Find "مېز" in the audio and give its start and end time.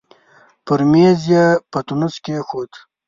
0.91-1.21